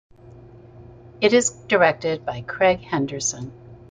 It 1.21 1.31
is 1.31 1.51
directed 1.51 2.25
by 2.25 2.41
Craig 2.41 2.79
Henderson. 2.79 3.51